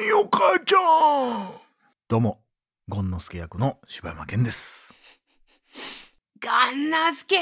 [0.00, 1.52] んよ母ちゃん。
[2.08, 2.40] どうも
[2.88, 4.94] ゴンノスケ役の柴山健です。
[6.40, 7.36] ガンナスケ。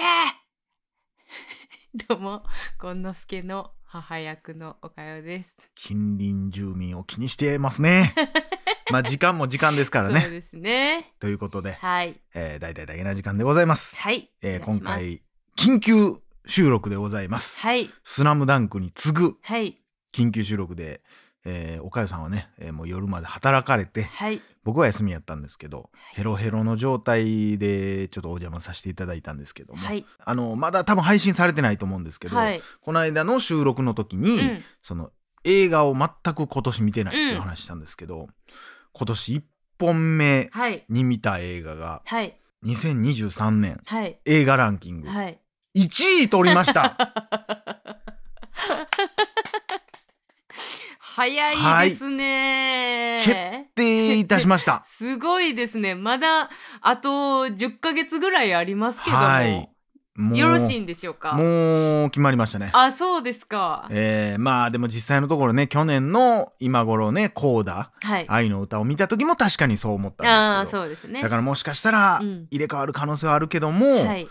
[2.08, 2.44] どうも
[2.80, 5.54] ゴンノスケの母役のおかよです。
[5.76, 8.14] 近隣住民を気にしてますね。
[8.90, 10.22] まあ時間も時間ですからね。
[10.22, 11.14] そうですね。
[11.20, 12.20] ということで、はい。
[12.34, 15.22] えー、大体だけな時間でございます、はい、えー今回
[15.56, 16.16] 緊急
[16.46, 17.88] 収録でございます、はい。
[18.02, 19.80] スラムダンクに次ぐはい。
[20.12, 21.02] 緊急収録で、
[21.50, 24.42] えー、おかゆさんはね、えーもう夜まで働かれてはい。
[24.64, 30.04] 僕は休みやったんですけどヘロヘロの状態でちょっとお邪魔させていただいたんですけども、はい。
[30.22, 32.60] あのまだ多分配信されてないと思うんですけど、はい。
[32.82, 34.62] この間の収録の時に、うん。
[34.82, 35.10] その
[35.44, 38.28] 映画を全く今年見てないっていう話したんですけど、
[38.92, 39.42] 今年1
[39.78, 40.84] 本目はい。
[40.90, 42.38] に見た映画がはい。
[42.66, 44.18] 2023年はい。
[44.26, 45.08] 映画ランキング。
[45.08, 45.40] はい。
[45.76, 46.96] 1位取りました
[51.18, 53.36] 早いですね、決
[53.74, 54.84] 定いたしました。
[54.96, 55.96] すごいですね。
[55.96, 56.48] まだ
[56.80, 59.68] あと10ヶ月ぐらいありますけども、はい。
[60.34, 61.32] よろしいんでしょうか？
[61.32, 62.70] もう決まりましたね。
[62.72, 63.88] あそうですか。
[63.90, 68.24] えーまあでも実際のところね去年の今頃ねコーダはい。
[68.28, 70.82] 愛の歌を見た時も確かにそう思ったああんですけど。
[70.84, 71.20] そうですね。
[71.20, 72.46] だからもしかしたらうん。
[72.52, 74.28] 入れ替わる可能性はあるけども、はい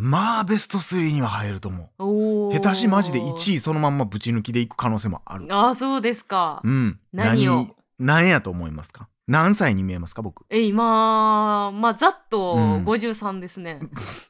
[0.00, 2.52] まあベスト3には入ると思う。
[2.54, 5.46] 下手しマジで1位そのまんまぶち抜きでいく可能性もある。
[5.50, 7.00] あそうですか、うん。
[7.12, 7.66] 何を？
[7.98, 9.08] 何やと思いますか？
[9.26, 10.46] 何歳に見えますか僕？
[10.50, 12.84] え今まあざっとうん。
[12.84, 13.80] 53ですね、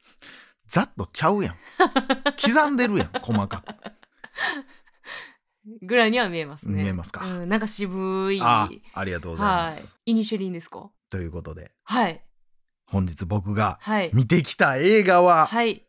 [0.66, 1.54] ざっとちゃうやん。
[2.42, 3.74] 刻んでるやん 細かく。
[5.82, 6.82] ぐらいには見えますね。
[6.82, 7.26] 見えますか。
[7.26, 8.40] うん、なんか渋い。
[8.42, 10.12] あありがとうございまはす、い。
[10.12, 10.88] イニシェリンですか？
[11.10, 11.72] ということで。
[11.84, 12.22] はい
[12.90, 14.10] 本日僕がはい。
[14.14, 15.84] 見てきた映画ははい。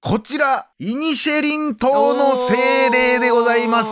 [0.00, 3.86] こちらイニシェリン島の精霊でございます。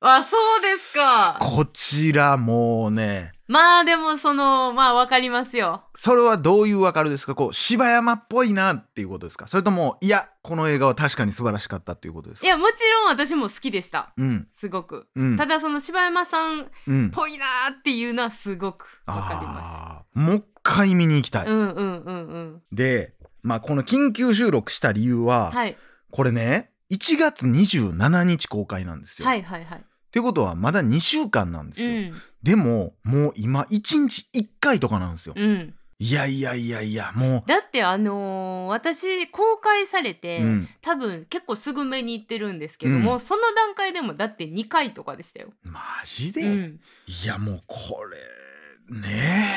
[0.00, 1.38] あそうですか。
[1.40, 5.82] こちらもうねまあでもそのまあわかりますよ。
[5.94, 7.34] それはどういうわかるですか？
[7.34, 9.46] こう柴山っぽいなっていうことですか？
[9.48, 12.46] それともいやこの映画は確かに素晴らしかったっていうことですか？
[12.46, 14.12] いやもちろん私も好きでした。
[14.18, 14.48] うん。
[14.54, 15.36] すごく、うん。
[15.38, 19.58] ただその柴山さんっうんぽいなーっていうのはすごくわかりま
[20.00, 22.62] あーもう一回見に行きたい、すうんうんうんうん。
[22.70, 25.76] でまあこの緊急収録した理由は、はい。
[26.10, 29.84] これね1月27日公開なんですよ、はいはいはい
[30.18, 32.22] ってことはまだ2週間なんですうよ、ん。
[32.42, 35.74] でももう今1日1回とかなんですよ、うん。
[36.00, 45.50] いやいやいやいやもだってあのー私公開されて、う、うん、多分結構すぐ目に行ってるんですけども、うんその段階でもだって2回とかでしたよ。
[45.62, 49.54] マジで、うん、いやもうこれね。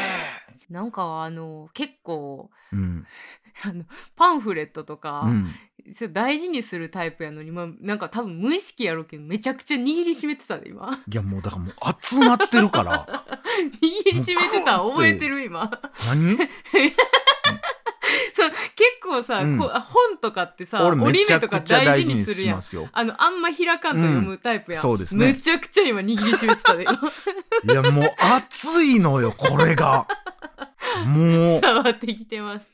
[0.70, 2.52] なんかあの結構
[3.64, 3.84] あの
[4.16, 5.28] パンフレットとか、
[5.92, 11.00] うんちょっと大事にするタイプやのに、まあ、なんか多分無意識やろうけどめちゃくちゃ握りしめてたで今。
[11.08, 13.06] いやもうだからもう熱なってるから。
[13.82, 15.70] 握りしめてた覚えてる今。
[16.08, 16.38] 何？
[18.36, 18.58] そう結
[19.04, 19.58] 構さ、うん。
[19.58, 22.64] こ本とかってさ折り目とか大事ににするやん。
[22.92, 25.34] あのあんま開かんと読むタイプやん、そうですね。
[25.34, 26.94] めちゃくちゃ今握りしめてたで今。
[26.94, 30.08] いやもう熱いのよこれが
[31.06, 31.62] もう。
[31.62, 32.68] 伝わってきてます。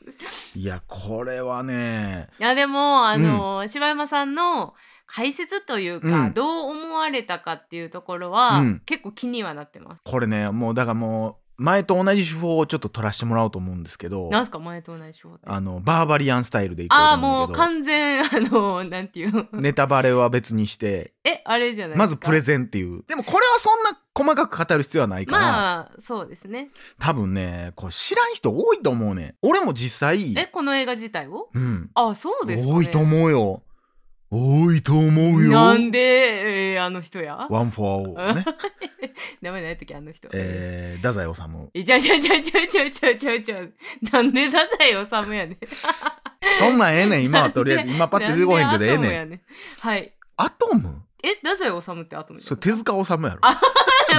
[0.55, 2.29] いやこれはね。
[2.39, 4.73] いやでもあの、柴山さんの
[5.05, 6.33] 解説というか、うん。
[6.33, 8.81] どう思われたかっていうところは、うん。
[8.85, 10.01] 結構気にはなってます。
[10.03, 15.39] これねもうだからもう前と同じ手法をちょっと取らせてもらおうと思うんですけどなんすか前と同じ手法。
[15.43, 17.59] あのバーバリアンスタイルでいこうとああ思うんだけど。
[17.59, 19.47] もう完全あのなんていう。
[19.53, 21.13] ネタバレは別にして。
[21.25, 23.03] えあれじゃないまずプレゼンっていう。
[23.07, 26.71] でもこれはそんな細かく語る必要はないから、まあそうですね。
[26.97, 31.49] 多分ねこれ知らん人多いと思うね俺も実際えこの映画自体を？
[31.53, 31.91] うん。
[31.93, 33.61] あそうですか、ね、多いと思うよ。
[34.29, 35.07] 多いと思
[35.37, 35.51] うよ。
[35.51, 37.47] なんで、えーあの人や？
[37.49, 38.45] ワンフォーね。
[39.41, 40.27] 名前何やったっけあの人。
[40.33, 41.41] えー、太宰治
[41.73, 43.61] えちゃちゃちゃちゃちゃちゃちゃちゃ
[44.11, 45.57] なんで太宰治やねん。
[46.59, 47.23] そんなんええねん。
[47.23, 49.41] 今はとりあえず今パッて出てこへんけどええねん。
[49.79, 50.13] はい。
[50.35, 51.03] アトム？
[51.23, 53.39] え太宰治ってアトムじゃんそれ手塚治虫やろ。
[53.41, 53.59] あ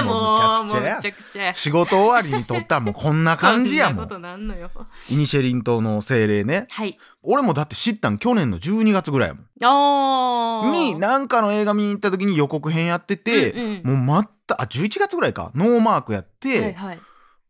[0.03, 4.69] もうむちゃくちゃ仕事終わりに撮ったらもうこんな感じやもそんなことなんのよ。
[5.09, 6.67] イニシェリン島の精霊ね。
[6.69, 6.97] はい。
[7.23, 9.45] 俺もだって知ったん去年の12月ぐらいやもん。
[9.61, 10.71] あー。
[10.71, 13.83] になんかの映画見に行った時に予告編やってて、うんうん。
[13.83, 15.51] もうまったあ11月ぐらいか。
[15.55, 16.99] ノーマークやって、はいはい。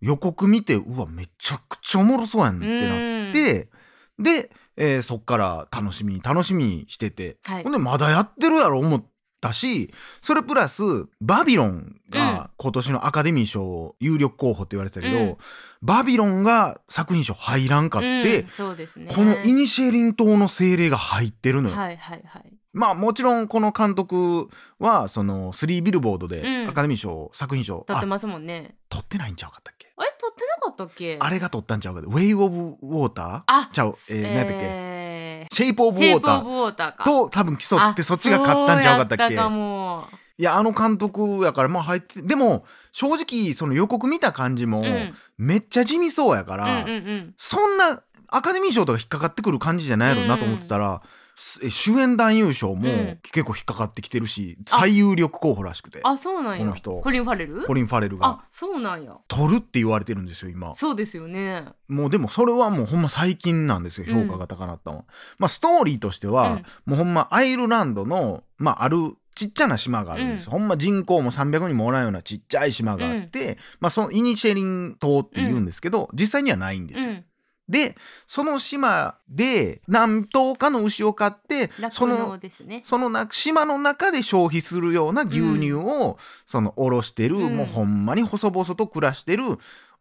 [0.02, 3.70] 予告見てうわめちゃくちゃおもろそうやんってなって
[4.18, 7.38] で、えーそっから楽しみに楽しみにしてて。
[7.44, 7.64] はい。
[7.64, 9.06] ほんでまだやってるやろ思っ
[9.42, 10.82] たしそれプラス
[11.22, 15.38] バビロンが今年のアカデミー賞有力候補って言われてたけど、うん。
[15.82, 19.12] バビロンが作品賞入らんかって、うんそうですね。
[19.16, 21.76] このイニシェリン島の精霊が入ってるのよ。
[21.76, 22.54] はいはいはい。
[22.74, 26.70] まあもちろんこの監督はその3ビルボードでうん。
[26.70, 28.76] アカデミー賞、作品賞あ撮ってますもんね。
[28.90, 29.88] 取ってないんちゃうかったっけ？
[29.96, 31.18] あれ撮ってなかったっけ？
[31.20, 35.09] あれが取ったんちゃうかウェイ・オブ・ウォーターあちゃうえー、何やったっけ？
[35.44, 37.04] えシェイプ・オブ・ウーシェイプ・オォーターブ・ウォーターか。
[37.04, 39.36] と多分競ってそっちが勝ったんちゃうかったっけ？
[39.36, 45.14] いやあの監督やからまあ入ってでも正直その予告見た感じもうん。
[45.38, 47.34] めっちゃ地味そうやかうんら、うんうん。
[47.38, 51.29] そんなアカデミー賞とか引っかかってくる感じじゃないやろなと思ってたら、すえ
[51.70, 53.20] 主演男優賞もうん。
[53.32, 54.80] 結構引っかかってきてるし、あ。
[54.82, 56.02] 最有力候補らしくて。
[56.04, 56.60] あそうなんや。
[56.60, 56.92] この人。
[57.00, 57.64] コリン・ファレル？
[57.64, 58.28] コリン・ファレルが。
[58.28, 59.16] あそうなんや。
[59.30, 60.76] 取るって言われてるんですよ今。
[60.76, 61.66] そうですよね。
[61.88, 64.28] もうでもそれはもうほんま最近なんですようん。
[64.28, 65.06] 評価が高なったのは、
[65.38, 70.46] まあストーリーとしては、もうほんまアイルランドのまああるちっちゃな島があるんです。
[70.46, 77.26] よ、ほんま人口も300人もおらんようなちっちゃい島があって、まあそのイニシェリン島って言うんですけど、実際にはないんですよ、うん
[77.70, 77.96] で
[78.26, 82.82] その島で何頭かの牛を飼ってそ酪のね。
[82.84, 86.18] そのな島の中で消費するような牛乳を、
[86.48, 87.56] そのおろしてる、うん。
[87.58, 89.44] もうほんまに細々と暮らしてる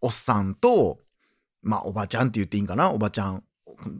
[0.01, 0.99] おっさんと
[1.63, 2.91] まあおばちゃんって言っていいんかな？
[2.91, 3.45] おばちゃん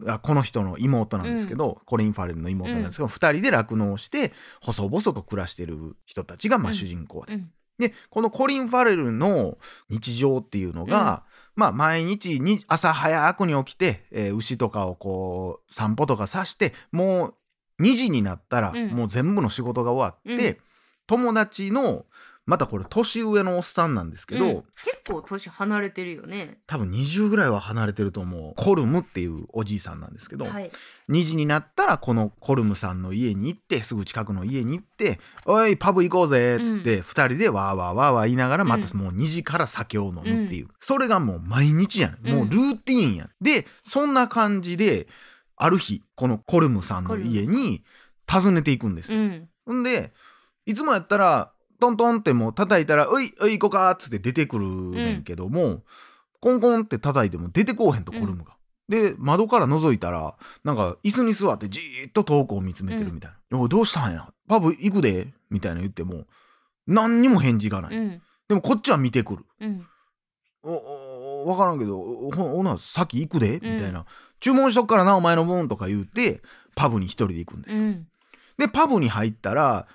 [0.07, 6.75] あこの人の妹なんですけど、コリン・ファレルの妹なんですけど、二人で酪農して細々と暮らしてる人たちがまあうん。
[6.75, 7.51] 主人公で、うん。
[7.77, 9.57] でこのコリン・ファレルの
[9.89, 11.23] 日常っていうのが、
[11.59, 17.35] まあ毎日に朝早くに起きて、えー牛とかをこう散歩とかさしても
[17.79, 18.87] う2時になったらうん。
[18.89, 20.57] もう全部の仕事が終わって、うん。
[21.05, 22.05] 友達の
[22.49, 24.63] またこれ年上のおっさんなんですけど、うん。
[24.83, 26.57] 結構年離れてるよね。
[26.65, 30.71] 多分20ぐらいは離れてると思うコルムっていうおじいさんなんですけど、はい。
[31.09, 42.27] 2時になったらこのコルムさんの家に行ってすぐ近くの家に行って「おいパブ行こうぜ」っつって、2人でわーわーわーわー言いながらまたもう2時から酒を飲むっていう、それがもう毎日やん。
[42.27, 43.29] もうルーティーンやん。
[43.39, 45.07] でそんな感じで
[45.55, 47.83] ある日このコルムさんの家に
[48.27, 49.19] 訪ねていくんですよ。
[49.19, 49.49] うん。
[49.67, 50.13] ほんで
[50.65, 55.83] いつもやったらトントンってもう叩いたら「おいおい行こうか」っつって出てくるねんけども、
[56.39, 58.57] コンコンって叩いても出てこうへんとコルムが。
[58.87, 64.27] で窓から覗いたらなんか椅子に座ってじーっと遠くを見つめてるみたいな「おいどうしたんや？
[64.47, 66.25] パブ行くで」みたいな言っても
[66.87, 68.21] 何にも返事がない、うん。
[68.47, 69.45] でもこっちは見てくる。
[69.61, 69.85] うん
[70.63, 70.73] 「お
[71.43, 74.05] お分からんけどほほな先行くで」みたいな、
[74.39, 76.41] 注文しとくからなお前の分」とか言って
[76.75, 77.83] パブに一人で行くんですよ。
[77.83, 78.07] うん。
[78.57, 79.87] でパブに入ったら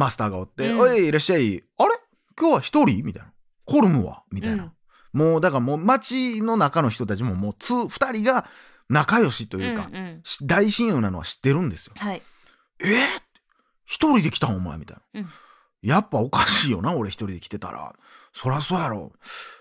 [0.00, 0.80] マスターがおって「うん。
[0.80, 1.62] おいいらっしゃい。
[1.76, 1.90] あれ？
[2.38, 3.32] 今日は一人?」みたいな
[3.66, 4.72] 「コルムは?」みたいな、
[5.12, 8.48] もうだからもう街の中の人たちももうつ2人が
[8.88, 10.20] 仲良しというか、うんうん。
[10.24, 11.92] し大親友なのは知ってるんですよ。
[11.96, 12.22] はい。
[12.80, 12.86] え？
[12.86, 12.88] ー、
[13.84, 14.56] 一人で来たん？
[14.56, 14.78] お前？
[14.78, 15.28] みたいな、うん。
[15.82, 17.94] やっぱおかしいよな俺一人で来てたら。
[18.32, 19.12] そりゃそうやろ。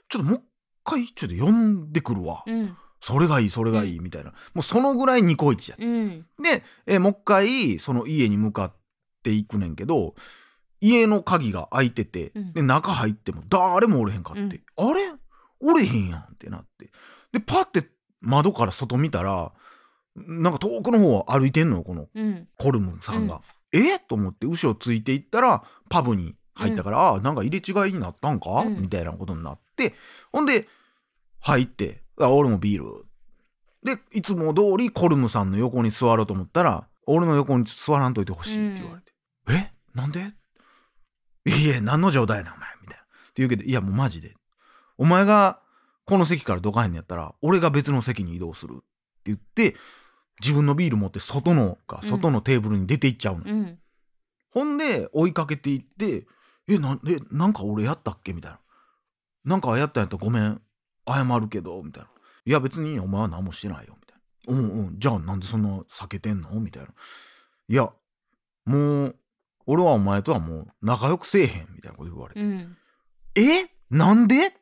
[0.08, 0.44] ちょっともう一
[0.84, 2.78] 回ちょっと呼んでくるわ、うん。
[3.02, 4.32] それがいいそれがいいみたいな。
[4.54, 6.26] もうそのぐらいニコイチやうん。
[6.42, 8.76] で、えーもう一回その家に向かっ
[9.24, 10.16] ていくねんけど
[10.82, 12.54] 家の鍵が開いてて、うん。
[12.54, 14.52] で中入っても誰もおれへんかって、うん。
[14.52, 15.02] あれ？
[15.62, 16.90] おれへんやんってなって。
[17.34, 17.90] でパッて
[18.22, 19.52] 窓から外見たら
[20.16, 22.48] なんか遠くの方を歩いてんのよこのうん。
[22.58, 23.42] コルムさんが。
[23.72, 24.00] え？
[24.00, 28.82] と思って後ろついていったらパブに入ったから、ああなんか入れ違いになったんか、うん。
[28.82, 29.94] みたいなことになって。
[30.32, 30.68] ほんで
[31.42, 33.06] 入って「あ俺もビール」
[33.84, 39.14] でいつも通りコルムさんの横に座ろうと思ったら「俺の横に座らんといてほしい」って言われて
[39.50, 39.74] 「え？
[39.94, 40.32] なんで?」
[41.46, 43.04] いやいや何の状態なお前」みたいな。
[43.04, 44.36] って言うけど「いやもうマジで。
[44.98, 45.62] お前が
[46.06, 48.86] この席からどかへんのやったら俺が別の席に移動する」って
[49.26, 49.76] 言って
[50.42, 52.10] 自分のビール持って外のかうん。
[52.10, 53.80] 外のテーブルに出て行っちゃうの、うん。
[54.52, 56.28] ほんで追いかけていって
[56.68, 58.60] 「えなんえなんか俺やったっけ?」みたいな
[59.46, 60.62] 「なんかやったんやったらごめん
[61.08, 62.10] 謝るけど」みたいな
[62.46, 63.99] 「いや別にお前は何もしてないよ」みたいな
[64.48, 65.00] 「うんうん。
[65.00, 66.90] じゃあなんでそんな避けてんの?」みたいな
[67.68, 67.92] 「いや
[68.66, 69.16] もう
[69.66, 72.78] 俺はお前とはもう仲良くせえへん」みたいなこと言われて「うん。
[73.36, 73.70] え？
[73.90, 74.54] なんで？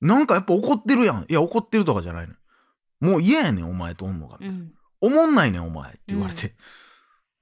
[0.00, 1.26] なんかやっぱ怒ってるやん。
[1.28, 2.34] いや怒ってるとかじゃないね
[3.00, 4.72] んもう嫌やねんお前とおんのが」うん。
[5.00, 6.56] おもんないねんお前って言われて、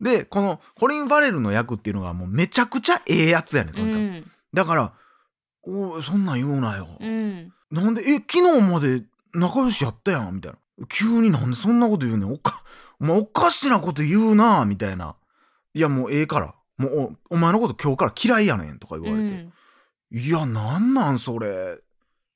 [0.01, 4.31] でこのコリン・ファレルの役っていうのがもうめちゃくちゃええやつやねんとうにかく、ん。
[4.53, 4.93] だから
[5.63, 7.55] 「おいそんなん言うなよ、うん。
[7.71, 12.33] なんでえ昨日まで仲良しやったやん」みたいな「急になんでそんなこと言うねん。
[12.33, 12.63] おか
[13.01, 15.17] お前おかしなこと言うな」みたいな
[15.75, 16.55] 「いやもうええから。
[16.77, 19.49] もうおお前のこと今日から嫌いやねん」とか言われて
[20.11, 21.47] 「いやなんなんそれ」
[21.79, 21.85] っ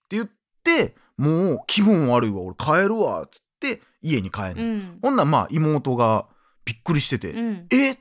[0.08, 0.30] て言っ
[0.62, 2.42] てもう気分悪いわ。
[2.42, 3.24] 俺帰るわ。
[3.24, 4.56] っつって家に帰んねん。
[4.56, 4.98] うん。
[5.02, 6.26] ほんならまあ妹が
[6.64, 7.66] びっくりしてて「うん。
[7.72, 7.98] え？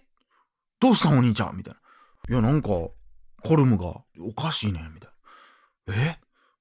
[0.79, 1.79] どうしたんお兄ちゃん?」みたいな
[2.29, 2.93] 「いやなんかコ
[3.55, 5.11] ルムがおかしいねん」みたい
[5.87, 6.19] な「え？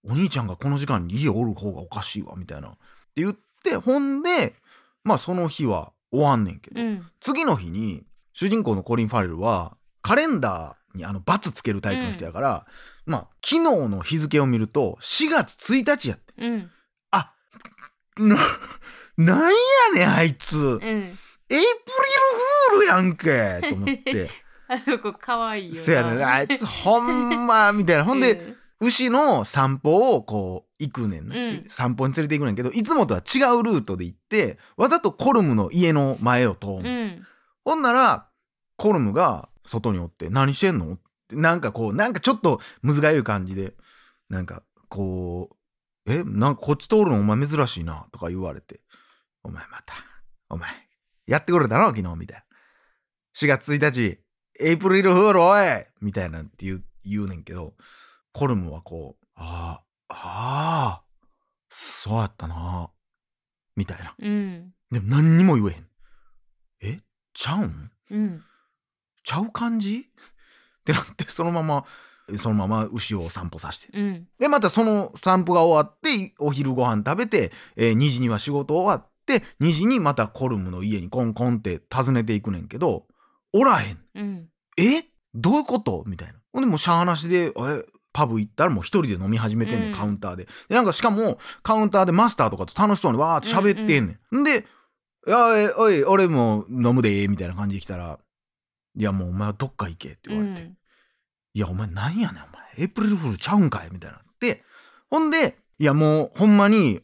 [0.08, 2.68] お兄ちゃんがこの時間に家おる方がおかしいわ」みたいな。
[2.68, 2.78] って
[3.16, 3.40] 言って
[3.74, 4.54] ほんで
[5.02, 7.06] まあその日は終わんねんけど、うん。
[7.20, 12.66] 次の日に主人公のコリン・ファレルはカレンダーにあのつけるタイプの人やから、
[13.04, 16.34] まあ昨日の日付を見ると4月1日やって。
[16.38, 16.70] うん。
[17.10, 17.32] あ
[18.18, 18.36] な
[19.16, 19.54] なんや
[19.94, 20.56] ねんあいつ。
[20.56, 20.78] うん。
[20.78, 21.16] エイ
[21.48, 21.62] プリル
[22.70, 24.30] フールやんけと思って。
[24.68, 25.80] あそこ可愛いよな。
[25.80, 28.04] せやねんあいつほんまみたいな。
[28.04, 31.64] ほんで、牛の散歩をこう行くねんな、うん。
[31.68, 37.26] 散歩に連れて行くねんけどいつもとは違うルートで行ってわざとコルムの家の前を通る、うんうん。
[37.64, 38.28] ほんなら
[38.76, 40.96] コルムが外におって「何してんの?」っ
[41.28, 43.74] てなんかこうなんかちょっとむずがゆい感じで
[44.28, 45.56] なんかこう
[46.12, 48.80] 「えなんかこっち通るのお前珍しいな」とか言われて
[49.42, 49.94] 「お前また
[50.48, 50.70] お前
[51.26, 51.88] やってくれたの？
[51.88, 52.44] 昨日」みたいな
[53.34, 54.18] 「4月1日
[54.60, 57.74] エイプリルフールおい!」みたいなんって言う言うねんけど
[58.36, 61.02] コルムはこう「ああああ
[61.70, 62.90] そうやったな」
[63.76, 64.14] みたいな。
[64.18, 64.74] うん。
[64.90, 65.86] でも何にも言えへん。
[66.96, 67.00] え
[67.32, 67.90] ちゃうん？
[68.10, 68.44] うん。
[69.24, 70.00] ちゃう感じ？
[70.00, 71.86] ってなってそのまま
[72.36, 73.98] そのまま牛を散歩させて。
[73.98, 74.28] うん。
[74.38, 83.06] でまたその散歩が終わってお昼ご飯食べて、えー2時には仕事終わって2時にまたコルムの家にコンコンって訪ねていくねんけど
[83.54, 83.98] おらへん。
[84.14, 84.48] うん。
[84.76, 85.04] え？
[85.34, 86.04] どういうこと？
[86.06, 86.34] みたいな。
[86.52, 87.86] ほんでもうしゃーなしでえ
[88.16, 89.94] パブ行ったらもう一人で飲み始めてんねん、うん。
[89.94, 90.48] カウンターで。
[90.70, 94.64] でなんかしかもカウンターでマスターとかと楽しそうにわーって喋ってんねん、んで
[95.28, 98.18] 「いやえおい俺も飲むで」みたいな感じで来たら
[98.96, 100.78] 「いやもうお前はどっか行け」って言われて「うん。
[101.52, 102.62] いやお前なんやねんお前。
[102.78, 104.64] エイプリルフールちゃうんかい」みたいなって。
[105.10, 107.02] ほんでいやもうほんまに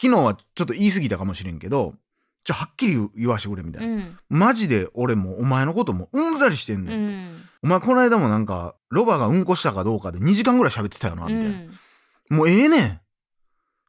[0.00, 1.94] 昨日はちょっと言い過ぎたかもしれんけど
[2.44, 4.18] ちょはっきり言わしてくれみたいな、うん。
[4.28, 7.02] マジで俺もお前のこともうんざりしてんね、うん。
[7.02, 12.36] んお前この間もなんかロバがうんこしたかどうかで2時間ぐらい喋ってたよなみたいな、うん。
[12.36, 13.00] もうええねん。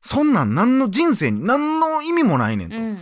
[0.03, 2.99] そんなん何の人生に何の意味もないねんと、うん。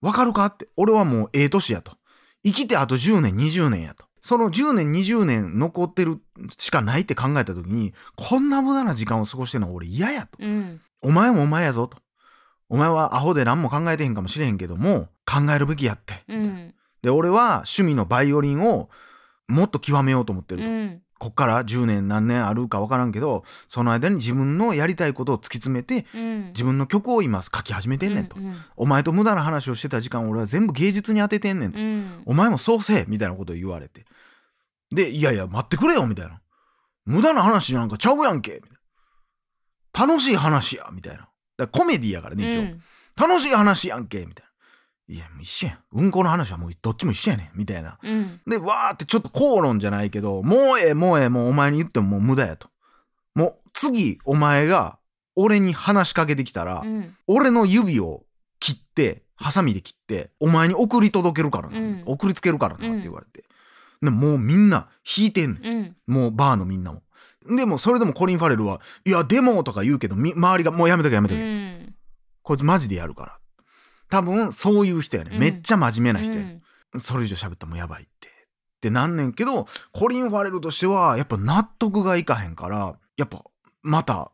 [0.00, 0.68] わかるかって。
[0.76, 1.96] 俺はもうええ年やと。
[2.44, 4.06] 生きてあと10年20年やと。
[4.22, 6.20] その10年20年残ってる
[6.58, 10.38] しかないって考えた時にこんな無駄な時間を過ごしてるのは俺嫌やと。
[10.40, 10.80] うん。
[11.02, 11.98] お前もお前やぞと
[12.68, 16.74] お前はアホで何も考えてへんかもしれへんけども考えるべきやって、うん。
[17.02, 18.90] で俺は趣味のバイオリンを
[19.46, 21.02] もっと極めようと思ってると、うん。
[21.18, 26.46] こっから10年何年あるか分からんけどその間に自分のやりたいことを突き詰めてうん。
[26.48, 32.22] 自分の曲を今書き始めてんねんと、うんお前と無駄な話をしてた時間を俺は全部芸術に当ててんねんと、うん。
[32.26, 34.04] お前もそうせえみたいなことを言われて。
[34.90, 36.40] でいやいや待ってくれよみたいな。
[37.04, 38.54] 無駄な話なんかちゃうやんけ。
[38.54, 40.06] みたいな。
[40.06, 42.82] 楽しい話やみたいなだコメディやからね一応、うん
[43.20, 44.46] 楽しい話やんけみたい
[45.08, 45.14] な。
[45.16, 45.78] いやもう一緒やん。
[45.90, 47.98] うんこの話はもうどっちも一緒やねんみたいな。
[48.00, 48.40] うん。
[48.46, 52.68] でわーってちょっと口論じゃないけどもうええもうええもうお前に言ってももう無駄やと。
[53.34, 55.00] もう次お前が
[55.34, 57.16] 俺に話しかけてきたら、うん。
[57.26, 58.22] 俺の指を
[58.60, 62.02] 切ってハサミで切ってお前に送り届けるからな、うん。
[62.06, 63.44] 送りつけるからなっうんて言われて、
[64.00, 65.96] でもうみんな引いてんねん。
[66.06, 67.02] もうバーのみんなも
[67.56, 71.94] でもそれでもコリン・ファレルは「いやでも」とか言うけどみ周りが「もうやめとけやめとうけ、ん。
[72.42, 73.38] こいつマジでやるから」
[74.10, 75.40] 多分そういう人やね、うん。
[75.40, 76.44] めっちゃ真面目な人や。
[76.44, 76.60] ね、
[77.00, 78.28] それ以上喋ったらもうやばいって。
[78.28, 83.44] ってなんねんけどコリン・ファレルとしてはやっぱ納得がいかへんからやっぱ
[83.82, 84.30] また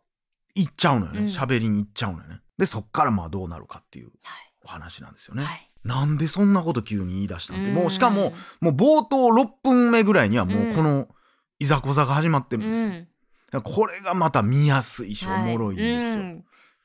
[0.55, 1.21] 行っちゃうのよね。
[1.21, 1.27] うん。
[1.27, 2.41] 喋、りに行っちゃうのよね。
[2.59, 4.51] でそっからまあどうなるかっていうはい。
[4.65, 5.71] お話なんですよね、はい。
[5.85, 7.75] なんでそんなこと急に言い出したんで、ん。
[7.75, 11.09] もうしかももう冒頭6分目ぐらいにはもうこの
[11.59, 13.07] いざこざが始まってるんですよ、
[13.55, 13.63] うん。
[13.63, 16.45] これがまた見やすいしおもろいんですよ、はいうん。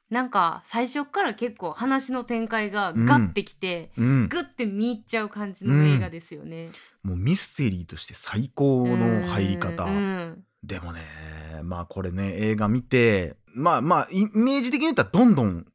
[0.09, 4.27] なんか最初から結構話の展開がガッてきて、うん。
[4.27, 6.69] グッて見入っちゃう感じの映画ですよね。
[7.03, 10.43] もうミステリーとして最高の入り方、うん。
[10.63, 11.01] でもね
[11.63, 15.65] まあこれね映画見てまあまあイメージ的に言ったらどんどんん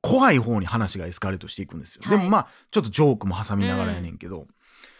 [0.00, 2.18] 怖い方に話がエスカレートしていくんですよ、はい。
[2.18, 4.46] でもまあちょっとジョークも挟みながらやねんけど、まあ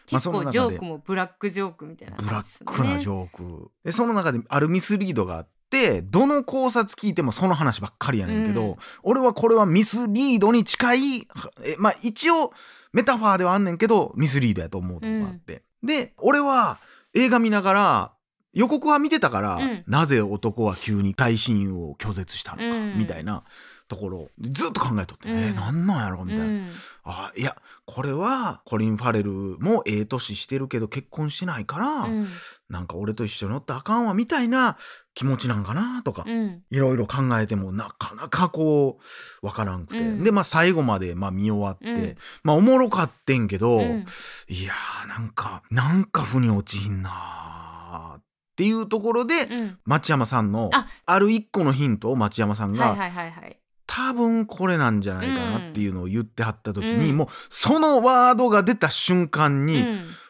[0.07, 2.65] 結構ジョークもブラックジョークみたいなブラッ。
[2.65, 3.71] クなジョーク。
[3.85, 8.77] でその中であるミスリードがあってどの考察聞いてもその話ばっかりやねんけど、うん。
[9.03, 11.29] 俺はこれはミスリードに近い
[11.63, 12.53] えまあ一応
[12.93, 16.79] メタファーではあんねんけどミスリードやと思うとこがあって、で俺は
[17.15, 18.13] 映画見ながら
[18.53, 19.85] 予告は見てたから、うん。
[19.89, 22.99] なぜ男は急に大親友を拒絶したのか、うん。
[22.99, 23.43] みたいな
[23.87, 25.37] ところをずっと考えとって、うん。
[25.37, 26.73] えーなんなんやろみたいな、うん。
[27.05, 32.27] あいやこれはコリン・ファレルもええ年してるけど結婚してないから、うん。
[32.69, 34.79] なんか俺と一緒に乗ったらあかんわみたいな
[35.15, 36.63] 気持ちなんかなとか、うん。
[36.71, 38.99] いろいろ考えてもなかなかこ
[39.43, 40.25] うわからんくて、うん。
[40.25, 42.17] でまあ最後までまあ見終わって、うん。
[42.43, 44.07] まあおもろかってんけど、うん。
[44.49, 48.23] いやーなんかなんか腑に落ちひんなーっ
[48.57, 49.79] ていうところで、うん。
[49.85, 50.87] 町山さんのあ。
[51.05, 52.95] ある一個のヒントを町山さんが。
[53.87, 57.17] 多分これなんじゃないかなっていうのを言ってはった時に、うん。
[57.17, 59.83] もうそのワードが出た瞬間に、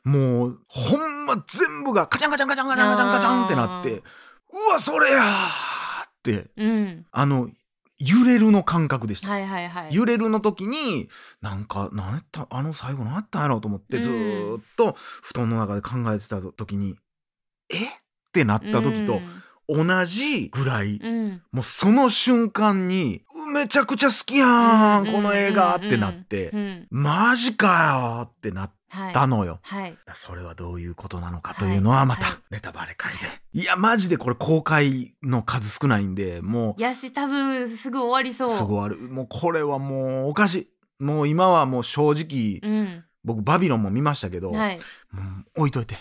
[0.05, 0.13] うん。
[0.13, 4.03] もうほんま全部がカチャンカチャンカチャンカチャンカチャンカチャンってなって
[4.53, 7.07] うわそれやーってうん。
[7.11, 7.49] あの
[7.99, 9.31] 揺れるの感覚でした。
[9.31, 9.95] はいはいはい。
[9.95, 11.09] 揺れるの時に
[11.41, 14.03] なんか何やったあの最後何やったんやろうと思ってうん。
[14.03, 16.97] ずーっと布団の中で考えてた時に
[17.73, 17.77] え？
[17.77, 17.89] っ
[18.35, 19.21] てなった時と
[19.69, 21.15] 同じぐらいうん。
[21.15, 26.87] うんもうその瞬間にうめちゃくちゃ好きやうんんこの映画ってなってうん。
[26.91, 29.59] マジかよってなっはいたのよ。
[29.63, 29.97] はい。
[30.15, 32.37] それはどういうことなのかというのはまたはい。
[32.51, 33.19] ネタバレ会で。
[33.53, 38.57] いやマジでこれ公開の数少ないんでもうやし多分すぐ終わりそう。
[38.57, 38.99] すごいある。
[38.99, 40.69] もうこれはもうおかしい。
[41.05, 43.05] もう今はもう正直うん。
[43.25, 44.79] 僕バビロンも見ましたけど、はい。
[45.11, 45.23] も
[45.57, 45.97] う置いといて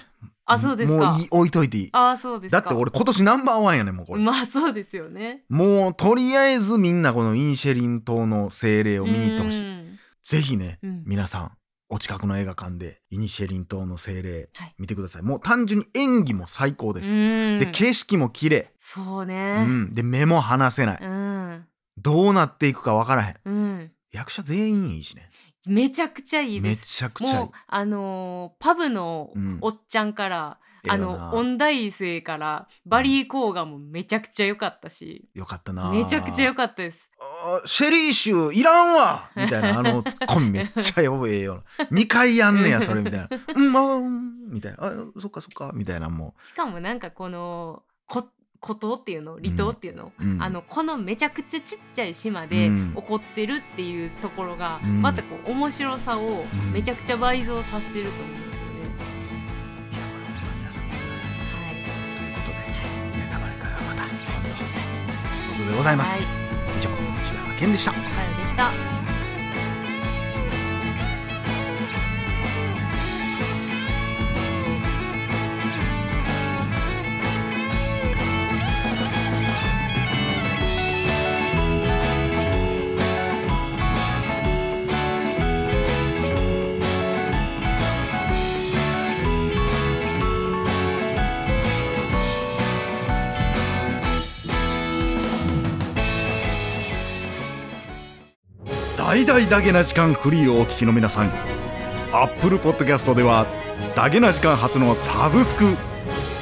[0.54, 1.12] あそうですか。
[1.12, 1.90] もういい置いといていい。
[1.92, 2.62] ああそうですか。
[2.62, 5.44] だって俺今年ナンバーワンやねんもうこれ、まあそうですよね。
[5.50, 9.62] もうとりあえずみんなこのインシェリン島の精霊を見に行ってほしい。
[9.62, 10.00] うん。
[10.24, 11.04] ぜひねうん。
[11.06, 11.52] 皆さん
[11.90, 14.76] お近くの映画館でイニシェリン島の精霊はい。
[14.80, 15.22] 見てください。
[15.22, 17.60] もう単純に演技も最高です、うん。
[17.60, 18.72] で景色も綺麗。
[18.80, 21.66] そううねん、で目も離せない、うん。
[21.98, 23.36] どうなっていくか分からへん。
[23.46, 23.92] うん。
[24.12, 25.30] 役者全員いいしね
[25.66, 26.98] めちゃくちゃいいめです。
[26.98, 27.36] ちゃくちゃいい。
[27.36, 31.06] もうあのーパブのうんおっちゃんから、あええよな。
[31.30, 35.90] の音大生からバリー・コーガンもめちゃくちゃ良かったし、よかったな。
[35.90, 36.98] めちゃくちゃ良かったです。
[37.20, 39.30] あーシェリー臭いらんわ！
[39.36, 41.64] みたいなあのツッコミめっちゃよええよ。
[41.92, 48.28] 2回やんねやそれみたいな「うんまあうん」みたいな「あそっかそっか」みたいなもしかもなんかこのこ
[48.64, 50.42] 孤島っていうの離島っていうの、う、うん。
[50.42, 52.94] あのこのめちゃくちゃちっちゃい島でうん。
[52.96, 55.02] 起こってるっていうところが、うん。
[55.02, 56.72] またこう面白さをうん。
[56.72, 58.94] めちゃくちゃ倍増させてると思うんですよね。
[65.58, 66.22] ということでございます、はい、
[66.80, 67.92] 以上柴山健でした。
[67.92, 68.93] でした。
[99.14, 101.32] 大々だけな時間フリーをお聞きの皆さん。
[102.12, 103.46] Apple Podcast では
[103.96, 105.78] だけな時間初のサブスク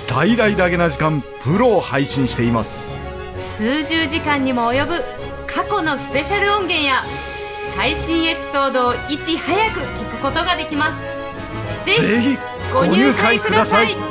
[0.07, 2.97] 大々だけな時間プロを配信しています。
[3.57, 5.03] 数十時間にも及ぶ
[5.47, 7.03] 過去のスペシャル音源や
[7.75, 10.97] 最新エピソードをいち早く聞くことができま
[11.86, 11.99] す。
[11.99, 12.38] ぜひ
[12.73, 14.11] ご入会ください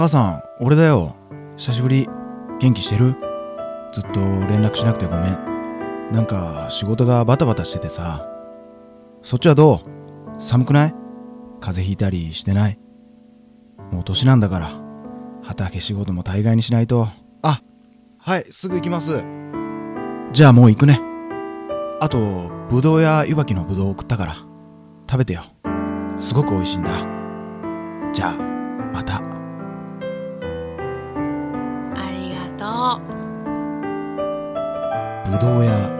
[0.00, 1.14] 母さん俺だよ。
[1.58, 2.08] 久しぶり。
[2.58, 3.16] 元気してる？
[3.92, 6.10] ずっと連絡しなくてごめん。
[6.10, 8.26] なんか仕事がバタバタしててさ。
[9.22, 9.82] そっちはど
[10.38, 10.42] う？
[10.42, 10.94] 寒くない？
[11.60, 12.78] 風邪ひいたりしてない？
[13.92, 14.70] もう年なんだから。
[15.42, 17.06] 畑仕事も大概にしないと。
[17.42, 17.60] あ
[18.16, 19.22] はいすぐ行きます。
[20.32, 20.98] じゃあもう行くね。
[22.00, 24.34] あとぶどうやいわきのぶどうを送ったから。
[25.10, 25.42] 食べてよ。
[26.18, 26.90] すごく美味しいんだ。
[28.14, 28.42] じゃあ
[28.94, 29.39] また。
[35.30, 35.99] ぶどうや